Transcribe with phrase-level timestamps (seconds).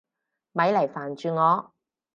[0.53, 1.73] 咪嚟煩住我！